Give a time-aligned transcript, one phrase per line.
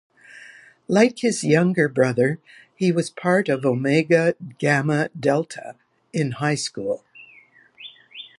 [0.87, 2.39] Like his younger brother,
[2.75, 5.75] he was part of Omega Gamma Delta
[6.11, 7.03] in high school.